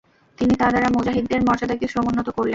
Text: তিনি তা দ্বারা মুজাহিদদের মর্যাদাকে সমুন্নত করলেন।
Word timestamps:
তিনি 0.37 0.53
তা 0.55 0.67
দ্বারা 0.69 0.87
মুজাহিদদের 0.89 1.41
মর্যাদাকে 1.47 1.85
সমুন্নত 1.87 2.27
করলেন। 2.29 2.49